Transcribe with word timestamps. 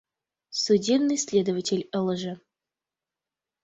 Судебный 0.63 1.19
следователь 1.25 1.85
ылыже. 1.97 2.33